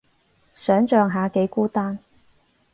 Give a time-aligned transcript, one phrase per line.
[0.55, 1.99] 想像下幾孤單